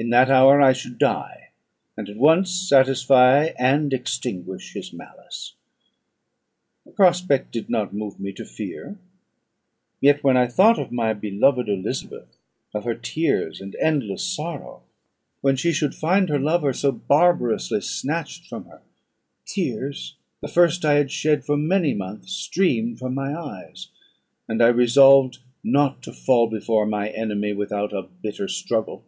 In 0.00 0.10
that 0.10 0.30
hour 0.30 0.62
I 0.62 0.74
should 0.74 0.96
die, 0.98 1.48
and 1.96 2.08
at 2.08 2.16
once 2.18 2.52
satisfy 2.52 3.46
and 3.58 3.92
extinguish 3.92 4.74
his 4.74 4.92
malice. 4.92 5.54
The 6.86 6.92
prospect 6.92 7.50
did 7.50 7.68
not 7.68 7.92
move 7.92 8.20
me 8.20 8.30
to 8.34 8.44
fear; 8.44 8.96
yet 10.00 10.22
when 10.22 10.36
I 10.36 10.46
thought 10.46 10.78
of 10.78 10.92
my 10.92 11.14
beloved 11.14 11.68
Elizabeth, 11.68 12.36
of 12.72 12.84
her 12.84 12.94
tears 12.94 13.60
and 13.60 13.74
endless 13.80 14.22
sorrow, 14.22 14.84
when 15.40 15.56
she 15.56 15.72
should 15.72 15.96
find 15.96 16.28
her 16.28 16.38
lover 16.38 16.72
so 16.72 16.92
barbarously 16.92 17.80
snatched 17.80 18.46
from 18.48 18.66
her, 18.66 18.82
tears, 19.46 20.14
the 20.40 20.46
first 20.46 20.84
I 20.84 20.94
had 20.94 21.10
shed 21.10 21.44
for 21.44 21.56
many 21.56 21.92
months, 21.92 22.30
streamed 22.32 23.00
from 23.00 23.14
my 23.16 23.36
eyes, 23.36 23.88
and 24.48 24.62
I 24.62 24.68
resolved 24.68 25.38
not 25.64 26.02
to 26.04 26.12
fall 26.12 26.46
before 26.48 26.86
my 26.86 27.08
enemy 27.10 27.52
without 27.52 27.92
a 27.92 28.02
bitter 28.22 28.46
struggle. 28.46 29.02